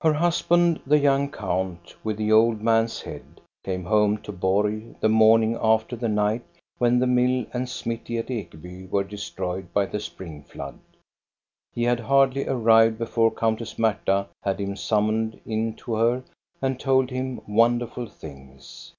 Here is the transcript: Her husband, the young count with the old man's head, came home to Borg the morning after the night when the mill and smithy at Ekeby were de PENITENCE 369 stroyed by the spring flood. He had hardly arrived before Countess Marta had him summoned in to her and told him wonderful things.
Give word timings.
Her 0.00 0.14
husband, 0.14 0.80
the 0.84 0.98
young 0.98 1.30
count 1.30 1.94
with 2.04 2.16
the 2.16 2.32
old 2.32 2.62
man's 2.62 3.02
head, 3.02 3.40
came 3.62 3.84
home 3.84 4.18
to 4.22 4.32
Borg 4.32 4.98
the 4.98 5.08
morning 5.08 5.56
after 5.62 5.94
the 5.94 6.08
night 6.08 6.42
when 6.78 6.98
the 6.98 7.06
mill 7.06 7.46
and 7.52 7.68
smithy 7.68 8.18
at 8.18 8.26
Ekeby 8.28 8.88
were 8.90 9.04
de 9.04 9.10
PENITENCE 9.10 9.28
369 9.30 9.32
stroyed 9.60 9.72
by 9.72 9.86
the 9.86 10.00
spring 10.00 10.42
flood. 10.42 10.80
He 11.72 11.84
had 11.84 12.00
hardly 12.00 12.48
arrived 12.48 12.98
before 12.98 13.30
Countess 13.30 13.78
Marta 13.78 14.26
had 14.42 14.60
him 14.60 14.74
summoned 14.74 15.40
in 15.46 15.74
to 15.76 15.94
her 15.94 16.24
and 16.60 16.80
told 16.80 17.10
him 17.10 17.40
wonderful 17.46 18.06
things. 18.08 18.92